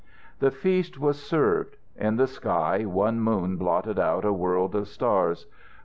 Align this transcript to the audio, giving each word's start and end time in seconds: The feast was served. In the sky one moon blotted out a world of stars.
The 0.39 0.49
feast 0.49 0.97
was 0.99 1.21
served. 1.21 1.77
In 1.95 2.15
the 2.15 2.25
sky 2.25 2.85
one 2.85 3.19
moon 3.19 3.55
blotted 3.57 3.99
out 3.99 4.25
a 4.25 4.33
world 4.33 4.73
of 4.73 4.87
stars. 4.87 5.45